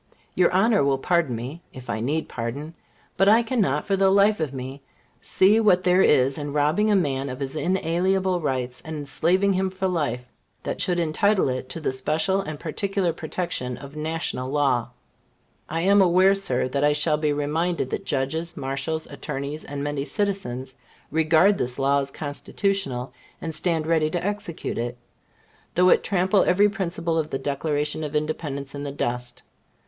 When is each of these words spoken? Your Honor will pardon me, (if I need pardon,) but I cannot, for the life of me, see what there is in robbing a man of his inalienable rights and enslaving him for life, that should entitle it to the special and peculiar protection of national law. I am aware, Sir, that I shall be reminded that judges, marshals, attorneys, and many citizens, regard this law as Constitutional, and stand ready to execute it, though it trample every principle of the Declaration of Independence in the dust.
Your 0.33 0.51
Honor 0.51 0.83
will 0.83 0.97
pardon 0.97 1.35
me, 1.35 1.61
(if 1.73 1.87
I 1.87 1.99
need 1.99 2.27
pardon,) 2.27 2.73
but 3.17 3.29
I 3.29 3.43
cannot, 3.43 3.85
for 3.85 3.95
the 3.95 4.09
life 4.09 4.39
of 4.39 4.51
me, 4.51 4.81
see 5.21 5.59
what 5.59 5.83
there 5.83 6.01
is 6.01 6.39
in 6.39 6.53
robbing 6.53 6.89
a 6.89 6.95
man 6.95 7.29
of 7.29 7.39
his 7.39 7.55
inalienable 7.55 8.41
rights 8.41 8.81
and 8.83 8.95
enslaving 8.95 9.53
him 9.53 9.69
for 9.69 9.87
life, 9.87 10.27
that 10.63 10.81
should 10.81 10.99
entitle 10.99 11.49
it 11.49 11.69
to 11.69 11.79
the 11.79 11.91
special 11.91 12.41
and 12.41 12.59
peculiar 12.59 13.13
protection 13.13 13.77
of 13.77 13.95
national 13.95 14.49
law. 14.49 14.89
I 15.69 15.81
am 15.81 16.01
aware, 16.01 16.33
Sir, 16.33 16.67
that 16.69 16.83
I 16.83 16.93
shall 16.93 17.17
be 17.17 17.31
reminded 17.31 17.91
that 17.91 18.03
judges, 18.03 18.57
marshals, 18.57 19.05
attorneys, 19.05 19.63
and 19.63 19.83
many 19.83 20.03
citizens, 20.03 20.73
regard 21.11 21.59
this 21.59 21.77
law 21.77 21.99
as 21.99 22.09
Constitutional, 22.09 23.13
and 23.39 23.53
stand 23.53 23.85
ready 23.85 24.09
to 24.09 24.25
execute 24.25 24.79
it, 24.79 24.97
though 25.75 25.89
it 25.89 26.01
trample 26.03 26.43
every 26.43 26.69
principle 26.69 27.19
of 27.19 27.29
the 27.29 27.37
Declaration 27.37 28.03
of 28.03 28.15
Independence 28.15 28.73
in 28.73 28.81
the 28.81 28.91
dust. 28.91 29.43